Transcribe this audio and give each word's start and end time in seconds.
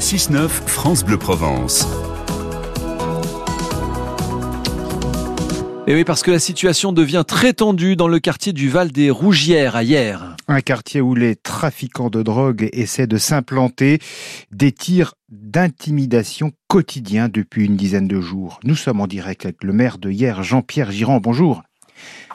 6-9, 0.00 0.48
France 0.48 1.04
Bleu 1.04 1.18
Provence. 1.18 1.86
Et 5.86 5.94
oui, 5.94 6.04
parce 6.04 6.22
que 6.22 6.30
la 6.30 6.38
situation 6.38 6.92
devient 6.92 7.24
très 7.26 7.52
tendue 7.52 7.96
dans 7.96 8.08
le 8.08 8.18
quartier 8.18 8.54
du 8.54 8.70
Val 8.70 8.92
des 8.92 9.10
Rougières 9.10 9.76
à 9.76 9.82
hier. 9.82 10.36
Un 10.48 10.62
quartier 10.62 11.02
où 11.02 11.14
les 11.14 11.36
trafiquants 11.36 12.08
de 12.08 12.22
drogue 12.22 12.70
essaient 12.72 13.06
de 13.06 13.18
s'implanter. 13.18 13.98
Des 14.50 14.72
tirs 14.72 15.12
d'intimidation 15.28 16.52
quotidiens 16.66 17.28
depuis 17.28 17.66
une 17.66 17.76
dizaine 17.76 18.08
de 18.08 18.20
jours. 18.22 18.58
Nous 18.64 18.76
sommes 18.76 19.02
en 19.02 19.06
direct 19.06 19.44
avec 19.44 19.62
le 19.62 19.74
maire 19.74 19.98
de 19.98 20.10
hier, 20.10 20.42
Jean-Pierre 20.42 20.92
Girand. 20.92 21.20
Bonjour. 21.20 21.62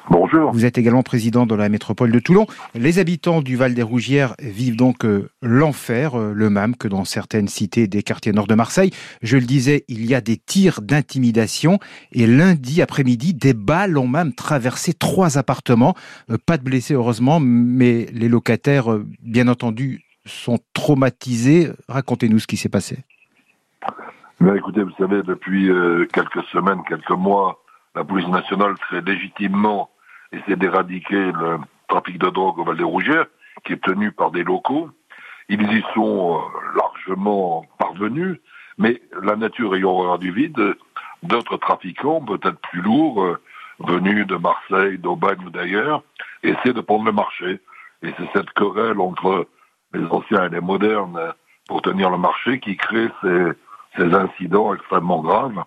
Bonjour. 0.09 0.51
Vous 0.51 0.65
êtes 0.65 0.77
également 0.77 1.01
président 1.01 1.47
de 1.47 1.55
la 1.55 1.67
métropole 1.67 2.11
de 2.11 2.19
Toulon. 2.19 2.45
Les 2.75 2.99
habitants 2.99 3.41
du 3.41 3.55
Val 3.55 3.73
des 3.73 3.81
Rougières 3.81 4.35
vivent 4.39 4.75
donc 4.75 5.03
euh, 5.03 5.29
l'enfer, 5.41 6.13
euh, 6.15 6.31
le 6.31 6.49
même 6.51 6.75
que 6.75 6.87
dans 6.87 7.05
certaines 7.05 7.47
cités 7.47 7.87
des 7.87 8.03
quartiers 8.03 8.31
nord 8.31 8.45
de 8.45 8.53
Marseille. 8.53 8.91
Je 9.23 9.37
le 9.37 9.45
disais, 9.45 9.83
il 9.87 10.05
y 10.05 10.13
a 10.13 10.21
des 10.21 10.37
tirs 10.37 10.81
d'intimidation 10.81 11.79
et 12.11 12.27
lundi 12.27 12.83
après-midi, 12.83 13.33
des 13.33 13.53
balles 13.53 13.97
ont 13.97 14.07
même 14.07 14.33
traversé 14.33 14.93
trois 14.93 15.39
appartements. 15.39 15.95
Euh, 16.29 16.37
pas 16.45 16.57
de 16.57 16.63
blessés 16.63 16.93
heureusement, 16.93 17.39
mais 17.39 18.05
les 18.13 18.29
locataires, 18.29 18.99
bien 19.23 19.47
entendu, 19.47 20.03
sont 20.25 20.59
traumatisés. 20.73 21.69
Racontez-nous 21.87 22.39
ce 22.39 22.47
qui 22.47 22.57
s'est 22.57 22.69
passé. 22.69 22.99
Mais 24.39 24.55
écoutez, 24.57 24.83
vous 24.83 24.93
savez, 24.97 25.23
depuis 25.23 25.69
quelques 26.11 26.43
semaines, 26.51 26.81
quelques 26.87 27.11
mois, 27.11 27.64
la 27.95 28.03
police 28.03 28.27
nationale 28.27 28.77
très 28.77 29.01
légitimement 29.01 29.89
essaie 30.31 30.57
d'éradiquer 30.57 31.31
le 31.31 31.59
trafic 31.87 32.17
de 32.17 32.29
drogue 32.29 32.59
au 32.59 32.63
Val 32.63 32.77
des 32.77 32.83
Rougères, 32.83 33.27
qui 33.63 33.73
est 33.73 33.83
tenu 33.83 34.11
par 34.11 34.31
des 34.31 34.43
locaux. 34.43 34.89
Ils 35.47 35.61
y 35.61 35.83
sont 35.93 36.37
euh, 36.37 36.41
largement 36.75 37.65
parvenus, 37.79 38.37
mais 38.77 39.01
la 39.21 39.35
nature 39.35 39.75
ayant 39.75 39.91
horreur 39.91 40.19
du 40.19 40.31
vide, 40.31 40.75
d'autres 41.23 41.57
trafiquants, 41.57 42.21
peut-être 42.21 42.59
plus 42.69 42.81
lourds, 42.81 43.23
euh, 43.23 43.39
venus 43.79 44.27
de 44.27 44.35
Marseille, 44.35 44.97
d'Aubagne 44.97 45.45
ou 45.45 45.49
d'ailleurs, 45.49 46.03
essaient 46.43 46.73
de 46.73 46.81
prendre 46.81 47.05
le 47.05 47.11
marché. 47.11 47.59
Et 48.03 48.13
c'est 48.17 48.29
cette 48.33 48.51
querelle 48.51 48.99
entre 48.99 49.47
les 49.93 50.05
anciens 50.07 50.45
et 50.45 50.49
les 50.49 50.61
modernes 50.61 51.33
pour 51.67 51.81
tenir 51.81 52.09
le 52.09 52.17
marché 52.17 52.59
qui 52.59 52.77
crée 52.77 53.09
ces 53.97 54.13
incidents 54.13 54.73
extrêmement 54.73 55.21
graves. 55.21 55.63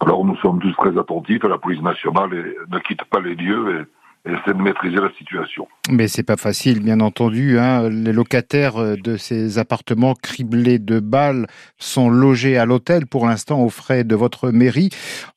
Alors 0.00 0.24
nous 0.24 0.36
sommes 0.36 0.60
tous 0.60 0.74
très 0.74 0.96
attentifs 0.98 1.44
à 1.44 1.48
la 1.48 1.58
police 1.58 1.82
nationale 1.82 2.32
et 2.34 2.56
ne 2.72 2.78
quitte 2.78 3.04
pas 3.04 3.20
les 3.20 3.34
lieux 3.34 3.80
et, 3.80 3.84
essaie 4.26 4.52
de 4.52 4.62
maîtriser 4.62 4.96
la 4.96 5.10
situation. 5.12 5.66
Mais 5.90 6.08
c'est 6.08 6.22
pas 6.22 6.36
facile, 6.36 6.82
bien 6.82 7.00
entendu. 7.00 7.58
Hein. 7.58 7.88
Les 7.88 8.12
locataires 8.12 8.96
de 8.96 9.16
ces 9.16 9.58
appartements 9.58 10.14
criblés 10.14 10.78
de 10.78 11.00
balles 11.00 11.46
sont 11.78 12.10
logés 12.10 12.58
à 12.58 12.66
l'hôtel 12.66 13.06
pour 13.06 13.26
l'instant 13.26 13.62
aux 13.62 13.70
frais 13.70 14.04
de 14.04 14.14
votre 14.14 14.50
mairie, 14.50 14.90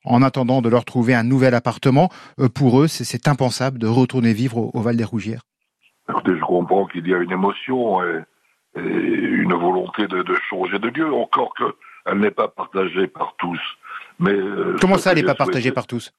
en 0.04 0.22
attendant 0.22 0.62
de 0.62 0.68
leur 0.68 0.84
trouver 0.84 1.14
un 1.14 1.24
nouvel 1.24 1.54
appartement. 1.54 2.10
Euh, 2.38 2.48
pour 2.48 2.82
eux, 2.82 2.88
c'est 2.88 3.28
impensable 3.28 3.78
de 3.78 3.86
retourner 3.86 4.32
vivre 4.32 4.58
au, 4.74 4.80
Val 4.80 4.96
des 4.96 5.04
Rougières. 5.04 5.42
Écoutez, 6.10 6.32
je 6.36 6.44
comprends 6.44 6.86
qu'il 6.86 7.06
y 7.06 7.14
a 7.14 7.18
une 7.18 7.32
émotion 7.32 8.02
et, 8.02 8.24
une 8.74 9.52
volonté 9.52 10.06
de, 10.06 10.22
de 10.22 10.34
changer 10.48 10.78
de 10.78 10.88
lieu, 10.88 11.12
encore 11.12 11.52
qu'elle 12.04 12.18
n'est 12.18 12.30
pas 12.30 12.48
partagée 12.48 13.06
par 13.06 13.34
tous. 13.38 13.60
Euh, 14.22 14.76
Comment 14.80 14.98
ça, 14.98 15.12
elle 15.12 15.18
n'est 15.18 15.24
pas 15.24 15.34
partagée 15.34 15.72
par 15.72 15.86
tous? 15.86 16.12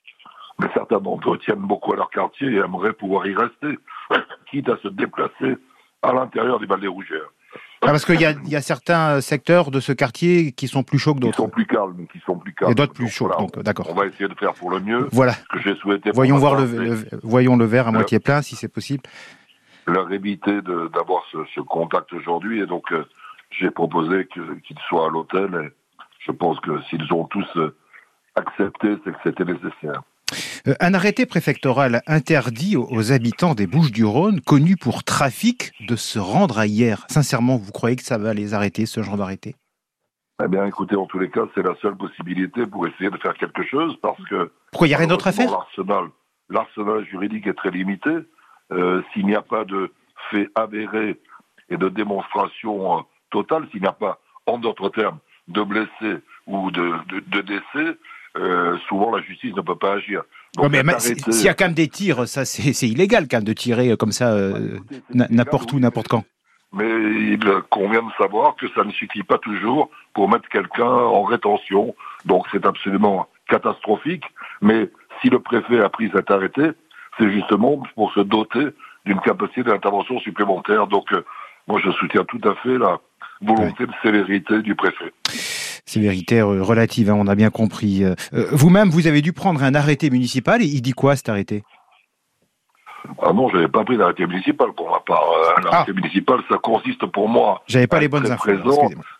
Mais 0.59 0.67
certains 0.73 0.99
d'entre 0.99 1.33
eux 1.33 1.39
tiennent 1.39 1.59
beaucoup 1.59 1.93
à 1.93 1.95
leur 1.95 2.09
quartier 2.09 2.47
et 2.47 2.57
aimeraient 2.57 2.93
pouvoir 2.93 3.25
y 3.25 3.35
rester, 3.35 3.79
quitte 4.51 4.69
à 4.69 4.77
se 4.77 4.87
déplacer 4.87 5.57
à 6.01 6.13
l'intérieur 6.13 6.59
des 6.59 6.65
Val 6.65 6.79
des 6.79 6.87
Rougères. 6.87 7.29
Ah, 7.81 7.87
parce 7.87 8.05
qu'il 8.05 8.15
y, 8.15 8.49
y 8.49 8.55
a, 8.55 8.61
certains 8.61 9.19
secteurs 9.19 9.69
de 9.69 9.79
ce 9.81 9.91
quartier 9.91 10.53
qui 10.53 10.67
sont 10.67 10.83
plus 10.83 10.99
chauds 10.99 11.13
que 11.13 11.19
d'autres. 11.19 11.35
Qui 11.35 11.41
sont 11.41 11.49
plus 11.49 11.65
calmes, 11.65 12.07
qui 12.11 12.19
sont 12.25 12.37
plus 12.37 12.53
calmes. 12.53 12.71
Et 12.71 12.75
d'autres 12.75 12.93
plus 12.93 13.09
chauds, 13.09 13.29
donc 13.37 13.59
d'accord. 13.59 13.87
On 13.89 13.93
va 13.93 14.05
essayer 14.05 14.29
de 14.29 14.33
faire 14.35 14.53
pour 14.53 14.69
le 14.69 14.79
mieux. 14.79 15.09
Voilà. 15.11 15.33
Que 15.51 15.59
j'ai 15.59 15.75
souhaité. 15.75 16.11
Voyons 16.13 16.37
voir 16.37 16.55
le, 16.55 17.05
voyons 17.23 17.57
le 17.57 17.65
verre 17.65 17.89
à 17.89 17.91
moitié 17.91 18.19
plein, 18.19 18.41
si 18.41 18.55
c'est 18.55 18.69
possible. 18.69 19.03
Leur 19.85 20.09
éviter 20.13 20.61
d'avoir 20.61 21.23
ce, 21.31 21.39
ce, 21.53 21.59
contact 21.59 22.13
aujourd'hui, 22.13 22.61
et 22.61 22.65
donc 22.65 22.89
euh, 22.93 23.05
j'ai 23.51 23.69
proposé 23.69 24.27
qu'ils 24.27 24.79
soient 24.87 25.07
à 25.07 25.09
l'hôtel. 25.09 25.73
Je 26.25 26.31
pense 26.31 26.59
que 26.61 26.81
s'ils 26.83 27.11
ont 27.13 27.25
tous 27.25 27.47
euh, 27.57 27.75
accepté, 28.35 28.95
c'est 29.03 29.11
que 29.11 29.19
c'était 29.23 29.45
nécessaire. 29.45 30.01
Euh, 30.67 30.73
un 30.79 30.93
arrêté 30.93 31.25
préfectoral 31.25 32.01
interdit 32.07 32.77
aux 32.77 33.11
habitants 33.11 33.53
des 33.53 33.67
Bouches-du-Rhône, 33.67 34.39
connus 34.41 34.77
pour 34.77 35.03
trafic, 35.03 35.71
de 35.87 35.95
se 35.95 36.19
rendre 36.19 36.57
à 36.59 36.65
hier. 36.65 37.05
Sincèrement, 37.09 37.57
vous 37.57 37.71
croyez 37.71 37.95
que 37.95 38.03
ça 38.03 38.17
va 38.17 38.33
les 38.33 38.53
arrêter, 38.53 38.85
ce 38.85 39.03
genre 39.03 39.17
d'arrêté? 39.17 39.55
Eh 40.43 40.47
bien, 40.47 40.65
écoutez, 40.65 40.95
en 40.95 41.05
tous 41.05 41.19
les 41.19 41.29
cas, 41.29 41.43
c'est 41.53 41.61
la 41.61 41.75
seule 41.81 41.95
possibilité 41.95 42.65
pour 42.65 42.87
essayer 42.87 43.09
de 43.09 43.17
faire 43.17 43.35
quelque 43.35 43.63
chose, 43.65 43.95
parce 44.01 44.23
que... 44.25 44.51
Pourquoi 44.71 44.87
il 44.87 44.91
n'y 44.91 44.95
a 44.95 44.97
rien 44.97 45.07
d'autre 45.07 45.27
à 45.27 45.31
faire? 45.31 45.51
L'arsenal 46.49 47.05
juridique 47.05 47.47
est 47.47 47.53
très 47.53 47.71
limité. 47.71 48.11
Euh, 48.71 49.01
s'il 49.11 49.25
n'y 49.25 49.35
a 49.35 49.41
pas 49.41 49.65
de 49.65 49.91
fait 50.31 50.49
avéré 50.55 51.19
et 51.69 51.77
de 51.77 51.89
démonstration 51.89 52.97
euh, 52.97 53.01
totale, 53.29 53.67
s'il 53.71 53.81
n'y 53.81 53.87
a 53.87 53.93
pas, 53.93 54.19
en 54.45 54.57
d'autres 54.57 54.89
termes, 54.89 55.19
de 55.47 55.61
blessés 55.61 56.21
ou 56.47 56.71
de, 56.71 56.93
de 57.27 57.41
décès, 57.41 57.97
euh, 58.35 58.77
souvent 58.87 59.15
la 59.15 59.21
justice 59.21 59.53
ne 59.55 59.61
peut 59.61 59.75
pas 59.75 59.93
agir. 59.93 60.23
mais 60.69 60.81
s'il 60.99 61.45
y 61.45 61.49
a 61.49 61.53
quand 61.53 61.65
même 61.65 61.73
des 61.73 61.87
tirs, 61.87 62.27
ça 62.27 62.45
c'est 62.45 62.87
illégal 62.87 63.27
quand 63.29 63.37
même 63.37 63.43
de 63.43 63.53
tirer 63.53 63.91
euh, 63.91 63.95
comme 63.95 64.11
ça 64.11 64.33
euh, 64.33 64.79
n'importe 65.13 65.71
où, 65.73 65.79
n'importe 65.79 66.07
quand. 66.07 66.23
Mais 66.71 66.89
il 66.89 67.39
convient 67.69 68.01
de 68.01 68.11
savoir 68.17 68.55
que 68.55 68.65
ça 68.73 68.83
ne 68.83 68.91
suffit 68.91 69.21
pas 69.21 69.37
toujours 69.37 69.91
pour 70.15 70.27
mettre 70.27 70.49
quelqu'un 70.49 70.85
en 70.85 71.21
rétention. 71.23 71.93
Donc 72.25 72.47
c'est 72.51 72.65
absolument 72.65 73.27
catastrophique. 73.47 74.23
Mais 74.61 74.89
si 75.21 75.29
le 75.29 75.37
préfet 75.37 75.79
a 75.81 75.89
pris 75.89 76.09
cet 76.11 76.31
arrêté, 76.31 76.71
c'est 77.19 77.31
justement 77.31 77.83
pour 77.93 78.11
se 78.13 78.21
doter 78.21 78.69
d'une 79.05 79.19
capacité 79.19 79.61
d'intervention 79.61 80.19
supplémentaire. 80.21 80.87
Donc 80.87 81.13
moi 81.67 81.79
je 81.83 81.91
soutiens 81.91 82.23
tout 82.23 82.41
à 82.43 82.55
fait 82.55 82.79
la 82.79 82.99
volonté 83.45 83.85
de 83.85 83.93
célérité 84.01 84.61
du 84.61 84.75
préfet 84.75 85.11
sévérité 85.93 86.41
relative, 86.41 87.09
hein, 87.09 87.15
on 87.17 87.27
a 87.27 87.35
bien 87.35 87.49
compris. 87.49 88.03
Euh, 88.03 88.15
euh, 88.33 88.47
vous-même, 88.51 88.89
vous 88.89 89.07
avez 89.07 89.21
dû 89.21 89.33
prendre 89.33 89.63
un 89.63 89.75
arrêté 89.75 90.09
municipal 90.09 90.61
et 90.61 90.65
il 90.65 90.81
dit 90.81 90.93
quoi 90.93 91.15
cet 91.15 91.29
arrêté? 91.29 91.63
Ah 93.21 93.33
non, 93.33 93.49
je 93.49 93.55
n'avais 93.55 93.67
pas 93.67 93.83
pris 93.83 93.97
d'arrêté 93.97 94.25
municipal 94.25 94.71
pour 94.75 94.89
ma 94.89 94.99
part. 94.99 95.23
Euh, 95.23 95.61
un 95.61 95.73
arrêté 95.73 95.91
ah. 95.95 95.99
municipal, 96.01 96.39
ça 96.49 96.57
consiste 96.57 97.05
pour 97.07 97.27
moi. 97.27 97.61
J'avais 97.67 97.87
pas 97.87 97.99
les 97.99 98.07
bonnes 98.07 98.31
infos. 98.31 98.51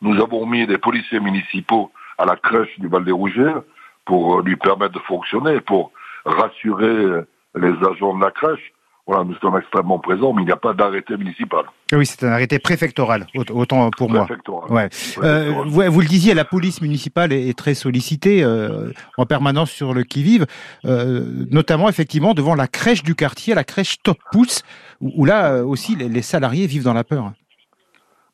Nous 0.01 0.21
avons 0.21 0.45
mis 0.45 0.65
des 0.65 0.77
policiers 0.77 1.19
municipaux 1.19 1.91
à 2.17 2.25
la 2.25 2.35
crèche 2.35 2.79
du 2.79 2.87
Val 2.87 3.03
des 3.03 3.11
Rougères 3.11 3.61
pour 4.05 4.41
lui 4.41 4.55
permettre 4.55 4.93
de 4.93 4.99
fonctionner, 4.99 5.59
pour 5.61 5.91
rassurer 6.25 7.23
les 7.55 7.73
agents 7.89 8.15
de 8.15 8.21
la 8.21 8.31
crèche 8.31 8.73
voilà, 9.05 9.25
nous 9.25 9.35
sommes 9.35 9.57
extrêmement 9.57 9.99
présents, 9.99 10.31
mais 10.31 10.43
il 10.43 10.45
n'y 10.45 10.53
a 10.53 10.57
pas 10.57 10.73
d'arrêté 10.73 11.17
municipal. 11.17 11.65
Oui, 11.91 12.05
c'est 12.05 12.25
un 12.25 12.31
arrêté 12.31 12.57
préfectoral, 12.57 13.27
autant 13.51 13.89
pour 13.89 14.09
moi. 14.09 14.25
Ouais. 14.69 14.87
Euh, 15.17 15.51
vous, 15.65 15.99
le 15.99 16.07
disiez, 16.07 16.33
la 16.33 16.45
police 16.45 16.81
municipale 16.81 17.33
est, 17.33 17.57
très 17.57 17.73
sollicitée 17.73 18.43
euh, 18.43 18.91
en 19.17 19.25
permanence 19.25 19.71
sur 19.71 19.93
le 19.93 20.03
qui-vive, 20.03 20.45
euh, 20.85 21.45
notamment 21.51 21.89
effectivement 21.89 22.33
devant 22.33 22.55
la 22.55 22.67
crèche 22.67 23.03
du 23.03 23.13
quartier, 23.13 23.53
la 23.53 23.65
crèche 23.65 24.01
Top 24.01 24.17
Pouce, 24.31 24.63
où, 25.01 25.25
là 25.25 25.65
aussi 25.65 25.97
les, 25.97 26.21
salariés 26.21 26.65
vivent 26.65 26.85
dans 26.85 26.93
la 26.93 27.03
peur. 27.03 27.33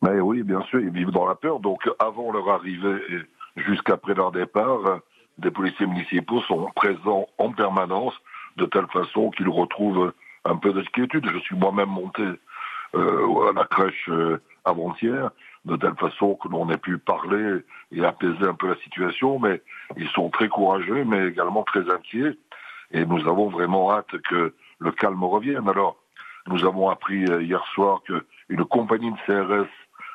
Mais 0.04 0.20
oui, 0.20 0.44
bien 0.44 0.62
sûr, 0.70 0.80
ils 0.80 0.92
vivent 0.92 1.12
dans 1.12 1.26
la 1.26 1.36
peur. 1.36 1.60
Donc 1.60 1.82
avant 1.98 2.32
leur 2.32 2.48
arrivée 2.48 3.00
et 3.10 3.62
jusqu'après 3.62 4.14
leur 4.14 4.32
départ, 4.32 5.02
des 5.40 5.50
policiers 5.50 5.88
municipaux 5.88 6.42
sont 6.44 6.70
présents 6.76 7.26
en 7.40 7.52
permanence 7.52 8.14
de 8.58 8.66
telle 8.68 8.88
façon 8.94 9.32
qu'ils 9.32 9.50
retrouvent 9.50 10.14
un 10.46 10.56
peu 10.56 10.74
d'inquiétude. 10.74 11.30
Je 11.32 11.40
suis 11.40 11.56
moi-même 11.56 11.90
monté 11.90 12.24
euh, 12.96 13.50
à 13.50 13.54
la 13.54 13.66
crèche 13.66 14.10
euh, 14.10 14.42
avant-hier, 14.66 15.30
de 15.66 15.76
telle 15.76 15.96
façon 15.96 16.36
que 16.36 16.48
l'on 16.48 16.70
ait 16.70 16.78
pu 16.78 16.98
parler 16.98 17.60
et 17.92 18.04
apaiser 18.04 18.44
un 18.44 18.54
peu 18.54 18.70
la 18.70 18.78
situation, 18.78 19.40
mais 19.40 19.62
ils 19.98 20.10
sont 20.10 20.30
très 20.30 20.50
courageux, 20.50 21.04
mais 21.06 21.28
également 21.28 21.64
très 21.64 21.90
inquiets, 21.92 22.38
et 22.92 23.06
nous 23.06 23.28
avons 23.28 23.50
vraiment 23.50 23.92
hâte 23.92 24.18
que 24.30 24.54
le 24.80 24.92
calme 24.92 25.24
revienne. 25.24 25.70
Alors, 25.70 25.98
nous 26.48 26.66
avons 26.66 26.90
appris 26.90 27.26
euh, 27.26 27.44
hier 27.44 27.64
soir 27.74 28.02
qu'une 28.04 28.66
compagnie 28.66 29.12
de 29.12 29.18
CRS 29.26 29.70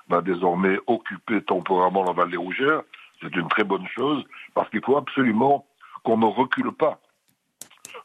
va 0.08 0.20
désormais 0.20 0.78
occuper 0.86 1.42
temporairement 1.42 2.04
la 2.04 2.12
Val 2.12 2.30
des 2.30 2.36
Rougères. 2.36 2.82
C'est 3.22 3.34
une 3.36 3.48
très 3.48 3.64
bonne 3.64 3.86
chose, 3.86 4.24
parce 4.54 4.68
qu'il 4.70 4.82
faut 4.82 4.96
absolument 4.96 5.66
qu'on 6.02 6.18
ne 6.18 6.26
recule 6.26 6.72
pas 6.72 6.98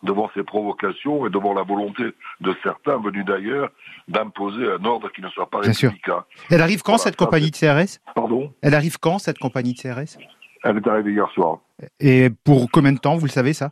devant 0.04 0.30
ces 0.34 0.44
provocations 0.44 1.28
et 1.28 1.30
devant 1.30 1.54
la 1.54 1.64
volonté 1.64 2.04
de 2.42 2.56
certains 2.64 2.98
venus 2.98 3.26
d'ailleurs 3.26 3.70
d'imposer 4.08 4.66
un 4.72 4.84
ordre 4.86 5.12
qui 5.12 5.22
ne 5.22 5.30
soit 5.30 5.50
pas 5.50 5.60
républicain. 5.60 6.24
Elle 6.50 6.62
arrive 6.62 6.82
quand 6.82 6.98
cette 6.98 7.16
compagnie 7.16 7.52
de 7.52 7.56
CRS 7.56 8.00
Pardon? 8.16 8.54
Elle 8.62 8.76
arrive 8.76 8.98
quand 8.98 9.20
cette 9.20 9.40
compagnie 9.40 9.74
de 9.74 9.80
CRS 9.80 10.18
Elle 10.64 10.78
est 10.78 10.88
arrivée 10.88 11.12
hier 11.12 11.30
soir. 11.32 11.60
Et 12.00 12.30
pour 12.44 12.70
combien 12.72 12.92
de 12.94 13.00
temps, 13.00 13.18
vous 13.18 13.26
le 13.26 13.32
savez 13.32 13.54
ça? 13.54 13.72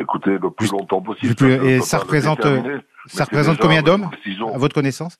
Écoutez, 0.00 0.38
le 0.38 0.50
plus 0.50 0.70
longtemps 0.72 1.00
possible. 1.00 1.34
et 1.64 1.80
ça 1.80 1.98
représente, 1.98 2.46
ça 3.06 3.24
représente 3.24 3.58
combien 3.58 3.82
d'hommes, 3.82 4.10
à 4.52 4.58
votre 4.58 4.74
connaissance? 4.74 5.18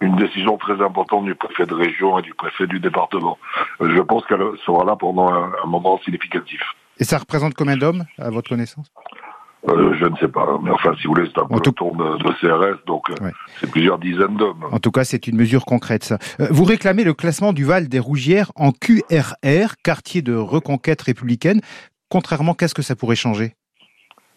Une 0.00 0.16
décision 0.16 0.56
très 0.56 0.80
importante 0.80 1.26
du 1.26 1.34
préfet 1.34 1.66
de 1.66 1.74
région 1.74 2.18
et 2.18 2.22
du 2.22 2.32
préfet 2.32 2.66
du 2.66 2.80
département. 2.80 3.36
Je 3.80 4.00
pense 4.00 4.24
qu'elle 4.24 4.40
sera 4.64 4.84
là 4.84 4.96
pendant 4.96 5.30
un, 5.30 5.52
moment 5.66 5.98
significatif. 5.98 6.60
Et 6.98 7.04
ça 7.04 7.18
représente 7.18 7.54
combien 7.54 7.76
d'hommes, 7.76 8.04
à 8.18 8.30
votre 8.30 8.48
connaissance? 8.48 8.90
Euh, 9.68 9.94
je 9.94 10.06
ne 10.06 10.16
sais 10.16 10.28
pas, 10.28 10.58
mais 10.62 10.70
enfin, 10.70 10.94
si 10.98 11.06
vous 11.06 11.14
voulez, 11.14 11.28
c'est 11.32 11.40
un 11.40 11.44
peloton 11.44 11.94
de, 11.94 12.16
de, 12.16 12.32
CRS, 12.40 12.78
donc 12.86 13.10
euh, 13.10 13.30
c'est 13.58 13.70
plusieurs 13.70 13.98
dizaines 13.98 14.36
d'hommes. 14.36 14.64
En 14.72 14.78
tout 14.78 14.90
cas, 14.90 15.04
c'est 15.04 15.26
une 15.26 15.36
mesure 15.36 15.66
concrète, 15.66 16.02
ça. 16.02 16.18
Euh, 16.40 16.46
vous 16.50 16.64
réclamez 16.64 17.04
le 17.04 17.12
classement 17.12 17.52
du 17.52 17.64
Val 17.64 17.88
des 17.88 17.98
Rougières 17.98 18.52
en 18.56 18.72
QRR, 18.72 19.76
quartier 19.84 20.22
de 20.22 20.34
reconquête 20.34 21.02
républicaine. 21.02 21.60
Contrairement, 22.08 22.54
qu'est-ce 22.54 22.74
que 22.74 22.82
ça 22.82 22.96
pourrait 22.96 23.16
changer? 23.16 23.52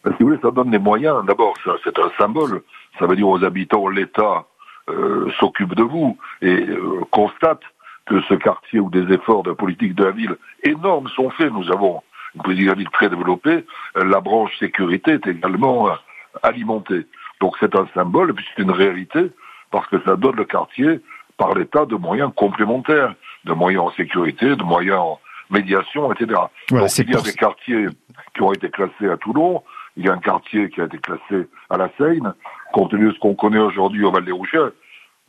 Ben, 0.03 0.11
Si 0.17 0.23
vous 0.23 0.29
voulez, 0.29 0.41
ça 0.41 0.51
donne 0.51 0.71
des 0.71 0.79
moyens. 0.79 1.25
D'abord, 1.25 1.53
c'est 1.83 1.97
un 1.97 2.11
symbole. 2.17 2.61
Ça 2.99 3.07
veut 3.07 3.15
dire 3.15 3.29
aux 3.29 3.43
habitants, 3.45 3.87
l'État 3.87 4.45
euh, 4.89 5.31
s'occupe 5.39 5.73
de 5.73 5.83
vous 5.83 6.17
et 6.41 6.67
constate 7.11 7.61
que 8.05 8.21
ce 8.23 8.33
quartier 8.33 8.81
ou 8.81 8.89
des 8.89 9.13
efforts 9.13 9.43
de 9.43 9.53
politique 9.53 9.95
de 9.95 10.03
la 10.03 10.11
ville 10.11 10.35
énormes 10.63 11.07
sont 11.15 11.29
faits. 11.29 11.53
Nous 11.53 11.71
avons 11.71 12.03
une 12.35 12.41
politique 12.41 12.91
très 12.91 13.09
développée. 13.09 13.65
La 13.95 14.19
branche 14.19 14.57
sécurité 14.59 15.11
est 15.11 15.27
également 15.27 15.89
euh, 15.89 15.93
alimentée. 16.41 17.05
Donc 17.39 17.55
c'est 17.59 17.75
un 17.75 17.87
symbole 17.93 18.31
et 18.31 18.33
puis 18.33 18.45
c'est 18.55 18.63
une 18.63 18.71
réalité 18.71 19.31
parce 19.71 19.87
que 19.87 20.01
ça 20.05 20.15
donne 20.15 20.35
le 20.35 20.45
quartier 20.45 21.01
par 21.37 21.53
l'État 21.55 21.85
de 21.85 21.95
moyens 21.95 22.31
complémentaires, 22.35 23.15
de 23.45 23.53
moyens 23.53 23.85
en 23.85 23.91
sécurité, 23.91 24.55
de 24.55 24.63
moyens 24.63 24.99
en 24.99 25.19
médiation, 25.49 26.11
etc. 26.11 26.39
Donc 26.69 26.97
il 26.97 27.11
y 27.11 27.15
a 27.15 27.21
des 27.21 27.33
quartiers 27.33 27.87
qui 28.35 28.41
ont 28.41 28.53
été 28.53 28.69
classés 28.69 29.09
à 29.09 29.17
Toulon, 29.17 29.63
il 29.97 30.05
y 30.05 30.09
a 30.09 30.13
un 30.13 30.19
quartier 30.19 30.69
qui 30.69 30.81
a 30.81 30.85
été 30.85 30.97
classé 30.97 31.47
à 31.69 31.77
la 31.77 31.89
Seine, 31.97 32.33
compte 32.71 32.91
tenu 32.91 33.07
de 33.07 33.13
ce 33.13 33.19
qu'on 33.19 33.35
connaît 33.35 33.59
aujourd'hui 33.59 34.03
au 34.03 34.11
Val 34.11 34.25
des 34.25 34.31
Rouges, 34.31 34.53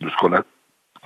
de 0.01 0.09
ce 0.09 0.17
qu'on 0.17 0.33
a 0.33 0.43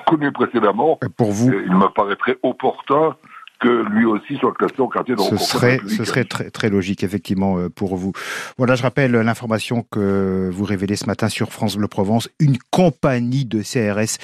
connu 0.06 0.30
précédemment, 0.30 0.98
pour 1.16 1.32
vous, 1.32 1.52
il 1.52 1.74
me 1.74 1.88
paraîtrait 1.88 2.38
opportun 2.42 3.16
que 3.60 3.68
lui 3.68 4.04
aussi 4.04 4.36
soit 4.36 4.52
classé 4.52 4.74
au 4.78 4.88
quartier 4.88 5.14
de 5.14 5.20
Ce 5.20 5.36
serait, 5.36 5.80
ce 5.86 6.04
serait 6.04 6.24
très, 6.24 6.50
très 6.50 6.70
logique, 6.70 7.02
effectivement, 7.02 7.58
euh, 7.58 7.68
pour 7.68 7.96
vous. 7.96 8.12
Voilà, 8.56 8.74
je 8.74 8.82
rappelle 8.82 9.12
l'information 9.12 9.84
que 9.90 10.50
vous 10.52 10.64
révélez 10.64 10.96
ce 10.96 11.06
matin 11.06 11.28
sur 11.28 11.52
France 11.52 11.76
Bleu 11.76 11.88
Provence. 11.88 12.28
Une 12.38 12.58
compagnie 12.70 13.44
de 13.44 13.62
CRS 13.62 14.18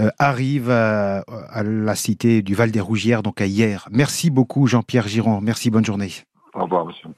euh, 0.00 0.10
arrive 0.18 0.70
à, 0.70 1.18
à, 1.50 1.62
la 1.62 1.94
cité 1.94 2.42
du 2.42 2.54
Val 2.54 2.70
des 2.70 2.80
Rougières, 2.80 3.22
donc 3.22 3.40
à 3.40 3.46
hier. 3.46 3.88
Merci 3.90 4.30
beaucoup, 4.30 4.66
Jean-Pierre 4.66 5.08
Giron. 5.08 5.40
Merci, 5.40 5.70
bonne 5.70 5.84
journée. 5.84 6.10
Au 6.54 6.64
revoir, 6.64 6.86
monsieur. 6.86 7.08